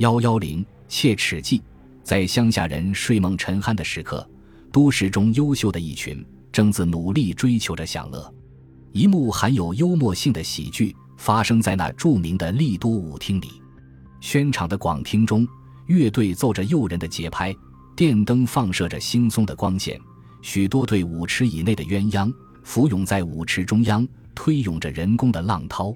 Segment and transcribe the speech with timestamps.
[0.00, 1.60] 幺幺零切齿记，
[2.02, 4.26] 在乡下人睡梦沉酣的时刻，
[4.72, 8.34] 都市中优秀的一群正自努力追求着享乐。
[8.92, 13.60] 一幕含有幽默性的喜剧发生在那著名的丽都舞厅里。
[14.22, 15.46] 宣场的广厅中，
[15.84, 17.54] 乐队奏着诱人的节拍，
[17.94, 20.00] 电灯放射着惺忪的光线，
[20.40, 22.32] 许多对舞池以内的鸳鸯
[22.62, 25.94] 浮涌在舞池中央，推涌着人工的浪涛。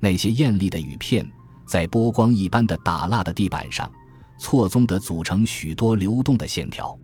[0.00, 1.24] 那些艳丽的雨片
[1.66, 3.90] 在波光一般的打蜡的地板上，
[4.38, 6.98] 错综地组成许多流动的线条。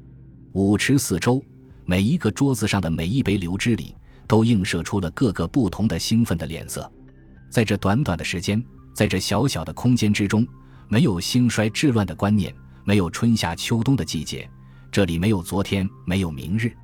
[0.53, 1.43] 舞池四周，
[1.85, 3.95] 每一个桌子上的每一杯流汁里。
[4.29, 6.91] 都映射出了各个不同的兴奋的脸色，
[7.51, 8.65] 在这短短的时间，
[8.95, 10.47] 在这小小的空间之中，
[10.89, 14.49] 没有兴衰治乱的观念，没有春夏秋冬的季节，
[14.91, 16.75] 这里没有昨天，没有明日，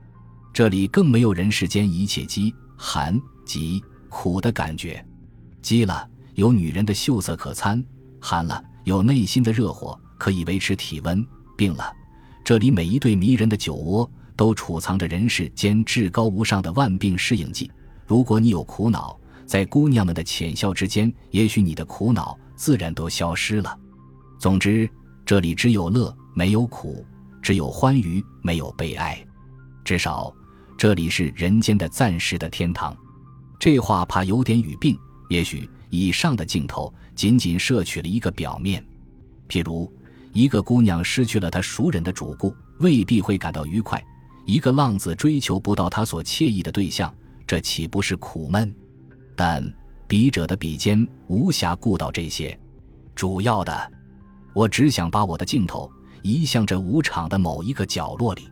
[0.53, 5.03] 这里更没有人世间一切饥寒疾苦的感觉。
[5.63, 6.07] 饥了，
[6.39, 7.83] 有女人的秀色可餐；
[8.21, 11.21] 寒了，有内心的热火可以维持体温；
[11.57, 11.93] 病了，
[12.45, 14.09] 这里每一对迷人的酒窝。
[14.37, 17.69] 都储藏着人世间至高无上的万病适应剂。
[18.07, 23.77] 如果你有苦恼，在姑娘们的浅笑之间，也许你的苦恼自然都消失了。
[24.39, 24.89] 总之，
[25.27, 27.05] 这里只有乐，没有苦；
[27.43, 29.21] 只有欢愉，没有悲哀。
[29.85, 30.33] 至少，
[30.77, 32.97] 这里是人间的暂时的天堂。
[33.59, 34.97] 这话怕有点语病。
[35.31, 38.85] 也许以上的镜头仅仅摄取了一个表面。
[39.49, 39.91] 譬如，
[40.33, 44.03] 一个姑娘失去了她熟人的主顾，未必会感到愉快。
[44.45, 47.15] 一个浪子追求不到他所惬意的对象，
[47.47, 48.75] 这岂不是苦闷？
[49.37, 49.63] 但
[50.07, 52.59] 笔者的笔尖无暇顾到这些，
[53.15, 53.93] 主要的，
[54.55, 55.91] 我只想把我的镜头
[56.23, 58.49] 移向这舞场的某一个角落里，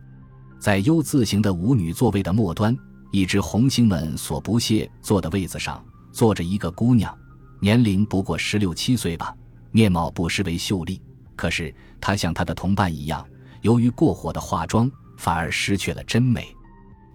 [0.59, 2.77] 在 U 字形的舞女座位的末端，
[3.11, 7.17] 一只红星们所不屑坐的位子上，坐着一个姑娘，
[7.59, 9.35] 年龄不过十六七岁吧，
[9.71, 11.01] 面貌不失为秀丽。
[11.35, 13.27] 可是她像她的同伴一样，
[13.61, 14.91] 由于过火的化妆。
[15.19, 16.55] 反而失去了真美，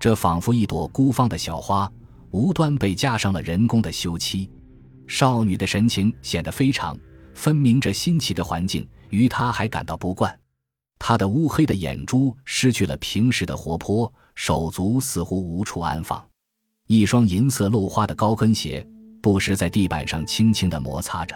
[0.01, 1.89] 这仿佛一朵孤芳的小花，
[2.33, 4.51] 无端被加上了人工的修漆。
[5.07, 6.99] 少女的神情显得非常，
[7.33, 10.37] 分明着新奇的环境与她还感到不惯。
[10.99, 16.21] 她的乌黑的眼珠失去了平时的活泼，手足似乎无处安放。
[16.89, 18.85] 一双银色镂花的高跟鞋
[19.23, 21.35] 不时在地板上轻轻地摩擦着。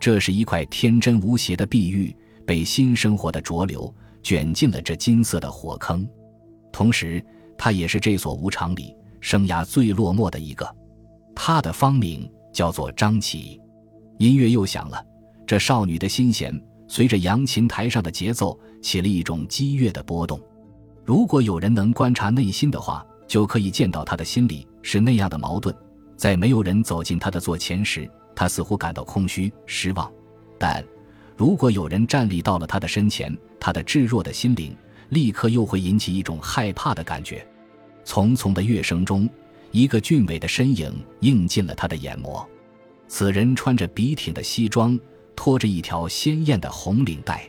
[0.00, 2.12] 这是一块天真无邪的碧玉，
[2.44, 3.94] 被新生活的浊流。
[4.22, 6.06] 卷进了这金色的火坑，
[6.70, 7.24] 同时，
[7.56, 10.76] 他也是这所舞场里生涯最落寞的一个。
[11.34, 13.58] 他的芳名叫做张琪。
[14.18, 15.02] 音乐又响了，
[15.46, 16.54] 这少女的心弦
[16.86, 20.38] 随着扬琴台上的节奏起了一种激越的波动。
[21.02, 25.74] 如果有人能观察内心的话，就可以见到她的心里是那样的矛盾。
[26.20, 30.12] 在没有人走进他的座前时，他似乎感到空虚、失望，
[30.58, 30.84] 但……
[31.34, 34.76] 如果有人站立到了他的身前，他的炙热的心灵
[35.08, 37.46] 立刻又会引起一种害怕的感觉。
[38.04, 39.26] 匆匆的乐声中，
[39.70, 42.46] 一个俊伟的身影映进了他的眼眸。
[43.08, 45.00] 此人穿着笔挺的西装，
[45.34, 47.48] 拖着一条鲜艳的红领带。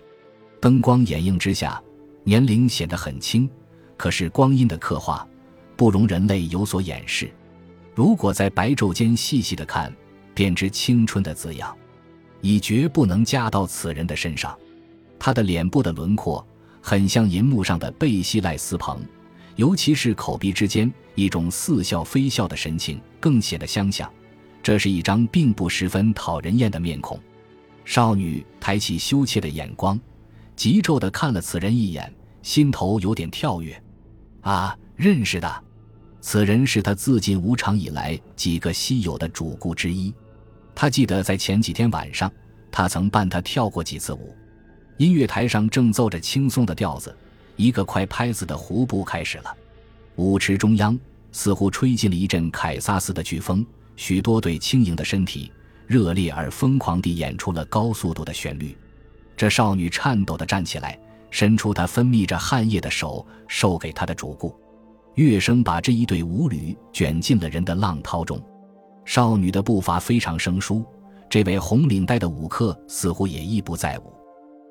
[0.61, 1.83] 灯光掩映之下，
[2.23, 3.49] 年龄显得很轻，
[3.97, 5.27] 可是光阴的刻画
[5.75, 7.29] 不容人类有所掩饰。
[8.01, 9.95] 如果在白昼间细细的看，
[10.33, 11.77] 便知青春的字样。
[12.41, 14.57] 已绝不能加到此人的身上，
[15.19, 16.43] 他的脸部的轮廓
[16.81, 18.99] 很像银幕上的贝西赖斯彭，
[19.55, 24.11] 尤其是口鼻之间一种似笑非笑的神情更显得相像。
[24.63, 27.19] 这是一张并不十分讨人厌的面孔。
[27.85, 29.99] 少女抬起羞怯的眼光，
[30.55, 32.11] 急骤地看了此人一眼，
[32.41, 33.79] 心头有点跳跃。
[34.41, 35.63] 啊，认识的，
[36.21, 40.13] 此人是他自进舞场以来几个稀有的主顾之一。
[40.75, 42.31] 他记得在前几天晚上，
[42.71, 44.35] 他曾伴他跳过几次舞。
[44.97, 47.15] 音乐台上正奏着轻松的调子，
[47.55, 49.53] 一个快拍子的胡步开始了。
[50.15, 50.97] 舞池中央
[51.31, 53.65] 似乎吹进了一阵凯撒斯的飓风，
[53.95, 55.51] 许多对轻盈的身体
[55.87, 58.77] 热烈而疯狂地演出了高速度的旋律。
[59.35, 60.97] 这少女颤抖地站起来，
[61.31, 64.55] 伸出她分泌着汗液的手，授给她的主顾。
[65.15, 68.41] 乐声把这一对舞侣卷进了人的浪涛中。
[69.03, 70.85] 少女的步伐非常生疏，
[71.29, 74.13] 这位红领带的舞客似乎也亦不在舞。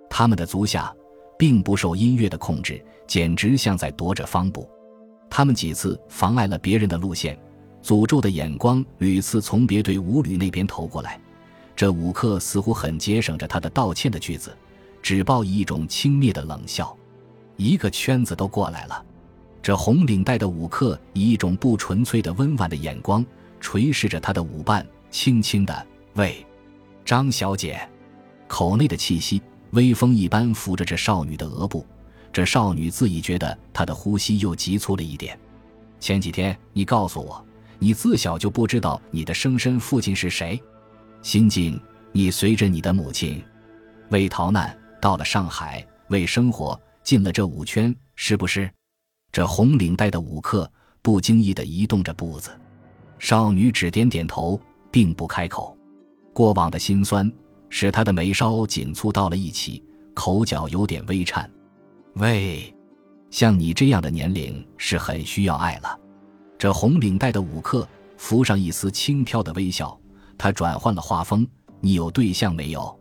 [0.09, 0.95] 他们的足下
[1.39, 4.69] 并不受音乐的控制，简直像在踱着方步。
[5.29, 7.39] 他们几次妨碍了别人的路线，
[7.83, 11.21] 诅咒的眼光屡次从别对舞女那边投过来。
[11.77, 14.57] 这舞客似乎很节省着他的道歉的句子，
[15.03, 16.97] 只报以一种轻蔑的冷笑。
[17.57, 19.05] 一个圈子都过来了，
[19.71, 23.25] 这红领带的舞客以一种不纯粹的温婉的眼光。
[23.61, 26.45] 垂视着他的舞伴，轻轻的喂，
[27.05, 27.89] 张小姐，
[28.49, 29.41] 口内的气息
[29.71, 31.87] 微风一般拂着这少女的额部，
[32.33, 35.39] 这少女自己觉得她的呼吸又急促了一点。
[36.01, 37.41] 前几天你告诉我，
[37.79, 40.61] 你自小就不知道你的生身父亲是谁。
[41.23, 41.81] 心境，
[42.11, 43.41] 你随着你的母亲，
[44.09, 48.69] 为逃难到了上海，为生活进了这五圈，是不是？
[49.33, 50.71] 这红领带的舞客
[51.03, 52.51] 不经意地移动着步子，
[53.19, 54.61] 少女只点点头，
[54.91, 55.77] 并不开口。
[56.33, 57.31] 过往的辛酸
[57.69, 59.85] 使她的眉梢紧蹙到了一起，
[60.15, 61.49] 口角有点微颤。
[62.15, 62.75] 喂，
[63.31, 65.97] 像你这样的年龄是很需要爱了。
[66.59, 69.99] 这红领带的舞客浮上一丝轻佻的微笑，
[70.37, 71.47] 他转换了画风
[71.81, 72.99] ：“你有对象没有？”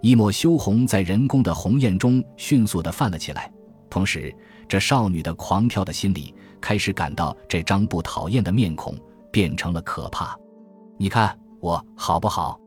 [0.00, 3.52] 一抹羞红在人工的红艳中迅速地泛了起来，
[3.90, 4.32] 同时。
[4.68, 8.96] 这少女的狂跳的心里开始感到这张不讨厌的面孔
[9.30, 10.36] 变成了可怕。
[10.96, 12.58] 你看我好不好？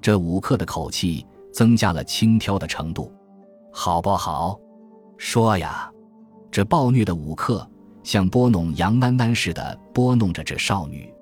[0.00, 3.12] 这五克的口气增加了轻佻的程度，
[3.72, 4.58] 好不好？
[5.16, 5.90] 说呀！
[6.50, 7.68] 这暴虐的五克
[8.02, 11.12] 像拨弄杨囡囡似的拨弄着这少女，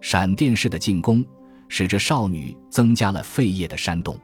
[0.00, 1.24] 闪电式的进攻
[1.68, 4.18] 使这少女增加了肺叶的煽动。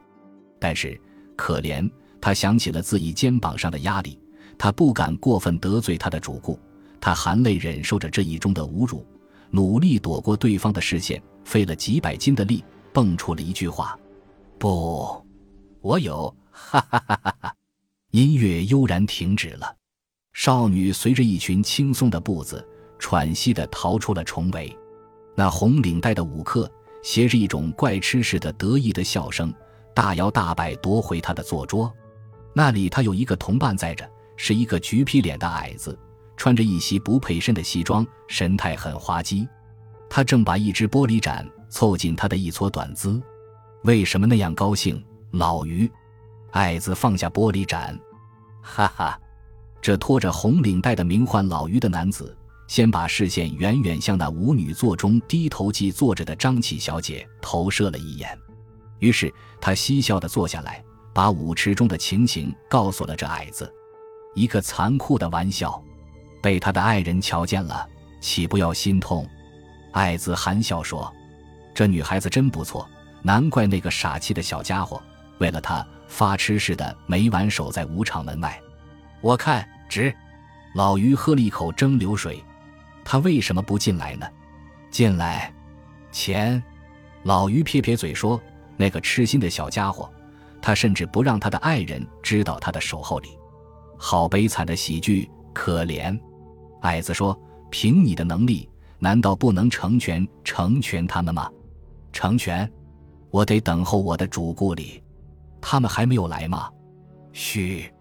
[0.59, 0.99] 但是
[1.35, 1.89] 可怜，
[2.19, 4.19] 她想起了自己肩膀上的压力。
[4.61, 6.59] 他不敢过分得罪他的主顾，
[6.99, 9.03] 他含泪忍受着这一中的侮辱，
[9.49, 12.63] 努力躲过对方的视线，费了几百斤的力，
[12.93, 13.97] 蹦出了一句话
[14.59, 15.25] ：“不，
[15.81, 17.55] 我有。”哈哈哈哈哈！
[18.11, 19.75] 音乐悠然停止了，
[20.31, 22.63] 少女随着一群轻松的步子，
[22.99, 24.77] 喘息地逃出了重围。
[25.35, 26.71] 那红领带的舞客
[27.01, 29.51] 携着一种怪痴似的得意的笑声，
[29.95, 31.91] 大摇大摆夺回他的坐桌。
[32.53, 34.07] 那里他有一个同伴在着。
[34.43, 35.95] 是一个橘皮脸的矮子，
[36.35, 39.47] 穿着一袭不配身的西装，神态很滑稽。
[40.09, 43.21] 他正把一只玻璃盏凑近他的一撮短姿。
[43.83, 44.99] 为什么那样高兴？
[45.29, 45.87] 老于，
[46.53, 47.95] 矮子放下玻璃盏，
[48.63, 49.15] 哈哈。
[49.79, 52.35] 这拖着红领带的名唤老于的男子，
[52.67, 58.35] 先把视线远远向那舞女座中低头即坐着的张启小姐投射了一眼，
[58.97, 60.83] 于是他嬉笑地坐下来，
[61.13, 63.71] 把舞池中的情形告诉了这矮子。
[64.33, 65.81] 一个残酷的玩笑，
[66.41, 67.87] 被他的爱人瞧见了，
[68.19, 69.27] 岂不要心痛？
[69.91, 71.11] 爱子含笑说
[71.75, 72.87] ：“这女孩子真不错，
[73.21, 75.01] 难怪那个傻气的小家伙
[75.39, 78.59] 为了她发痴似的，每晚守在舞场门外。
[79.21, 80.13] 我看值。”
[80.73, 82.41] 老于喝了一口蒸馏水，
[83.03, 84.25] 他为什么不进来呢？
[84.89, 85.53] 进来，
[86.13, 86.63] 钱。
[87.23, 88.41] 老于撇撇嘴说
[88.77, 90.09] ：“那个痴心的小家伙，
[90.61, 93.37] 他甚至不让他的爱人知道他的守候礼。”
[94.03, 96.19] 好悲惨的喜剧，可怜。
[96.81, 97.39] 矮子说
[97.69, 98.67] ：“凭你的能力，
[98.97, 101.47] 难道不能成全成全他们吗？
[102.11, 102.67] 成全？
[103.29, 105.03] 我得等候我的主顾里，
[105.61, 106.67] 他们还没有来吗？”
[107.31, 107.93] 嘘，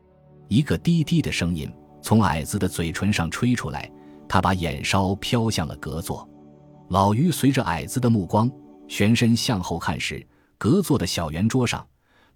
[0.49, 1.71] 一个低低的声音
[2.01, 3.89] 从矮子的嘴唇上吹出来，
[4.27, 6.27] 他把眼梢飘向了隔座。
[6.89, 8.51] 老于随着矮子的目光
[8.89, 10.27] 旋身向后看时，
[10.57, 11.87] 隔座的小圆桌上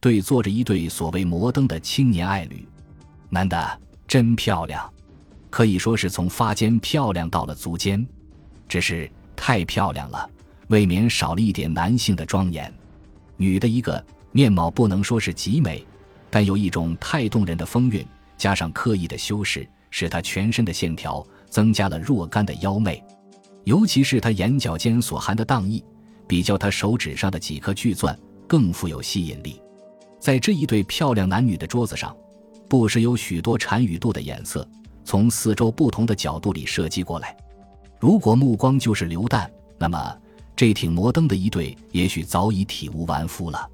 [0.00, 2.68] 对坐着一对所谓摩登的青年爱侣。
[3.34, 4.88] 男的真漂亮，
[5.50, 8.06] 可以说是从发间漂亮到了足尖，
[8.68, 10.30] 只是太漂亮了，
[10.68, 12.72] 未免少了一点男性的庄严。
[13.36, 15.84] 女的一个面貌不能说是极美，
[16.30, 18.06] 但有一种太动人的风韵，
[18.38, 23.02] 加上刻意的修饰，使她全身的线条增加了若干的妖媚。
[23.64, 25.84] 尤其是她眼角间所含的荡意，
[26.28, 28.16] 比较她手指上的几颗巨钻
[28.46, 29.60] 更富有吸引力。
[30.20, 32.16] 在这一对漂亮男女的桌子上。
[32.68, 34.66] 不时有许多禅语度的眼色
[35.04, 37.36] 从四周不同的角度里射击过来。
[38.00, 40.18] 如果目光就是榴弹，那么
[40.56, 43.68] 这挺摩登的一对也许早已体无完肤了。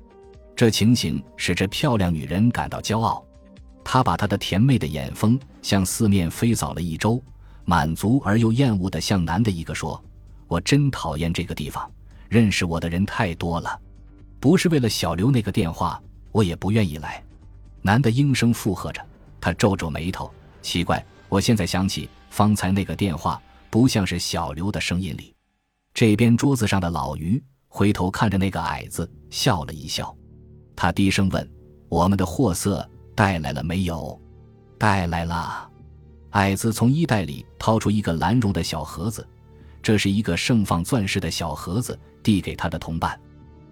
[0.54, 3.24] 这情形使这漂亮女人感到骄傲。
[3.82, 7.22] 她把她的甜美的眼风向四面飞扫了一周，
[7.64, 10.00] 满足而又厌恶地向男的一个说
[10.46, 11.90] ：“我真讨厌这个地方，
[12.28, 13.80] 认识我的人太多了。
[14.38, 17.22] 不是为了小刘那个电话，我也不愿意来。”
[17.82, 19.04] 男的应声附和着，
[19.40, 20.30] 他皱皱眉头，
[20.62, 21.04] 奇怪。
[21.28, 25.34] 我现在想起方才那个电话，不像是小刘的声音里。
[25.94, 30.14] 这边桌子上的老于回头看着那个矮子，笑了一笑。
[30.74, 31.48] 他低声问
[31.88, 34.20] ：“我们的货色带来了没有
[34.76, 35.68] ？”“带来了。”
[36.30, 39.26] 矮子从衣袋里掏出一个蓝绒的小盒子，
[39.82, 43.18] 这是一个盛放钻石的小盒子，递给他的同伴。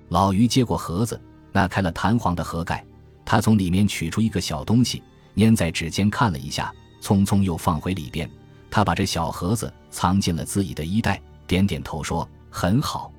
[0.08, 1.20] 老于接过盒子，
[1.52, 2.84] 拿开了弹簧的盒盖。
[3.30, 5.02] 他从里面取出一个小东西，
[5.36, 8.26] 粘在指尖看了一下，匆匆又放回里边。
[8.70, 13.12] 他把这小盒子藏进了自己的衣袋，点点头说：“很好。”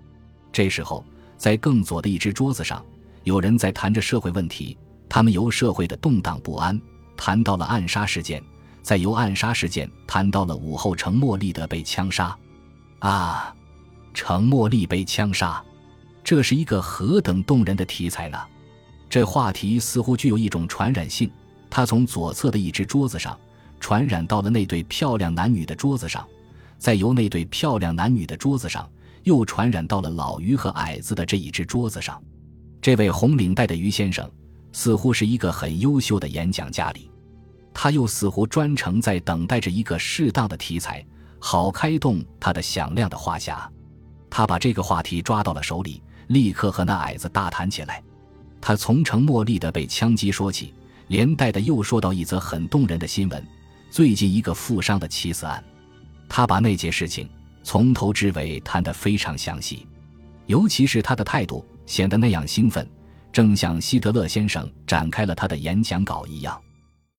[0.52, 1.06] 这时候，
[1.38, 2.84] 在更左的一只桌子上，
[3.24, 4.76] 有人在谈着社会问题。
[5.08, 6.82] 他们由社会的动荡不安
[7.16, 8.42] 谈到了暗杀事件，
[8.82, 12.36] 再由暗杀事件谈到了武后程茉莉的被枪杀。
[12.98, 13.56] 啊，
[14.16, 15.64] 程茉莉被枪杀，
[16.24, 18.40] 这是一个何等动人的题材呢？
[19.10, 21.32] 这话题似乎具有一种传染性，
[21.70, 23.38] 它从左侧的一只桌子上
[23.80, 26.28] 传染到了那对漂亮男女的桌子上，
[26.78, 28.88] 再由那对漂亮男女的桌子上
[29.24, 32.22] 又传染到了老于和矮子的这一只桌子上。
[32.82, 34.30] 这位红领带的于先生
[34.72, 37.10] 似乎是一个很优秀的演讲家里，
[37.74, 41.04] 他又似乎专程在等待着一个适当的题材，
[41.40, 43.68] 好开动他的响亮的话匣。
[44.30, 48.04] 他把这个话题抓到了手里，立刻和那矮子大谈起来。
[48.62, 50.74] 他从程茉莉的被枪击说起，
[51.08, 53.46] 连带的又说到一则很动人的新闻：
[53.90, 55.64] 最近一个富商的妻子案。
[56.28, 57.28] 他把那件事情
[57.64, 59.88] 从头至尾谈得非常详细，
[60.46, 62.88] 尤其是他的态度显得那样兴奋，
[63.32, 66.60] 正像希特勒先生展开了他的演讲稿一样。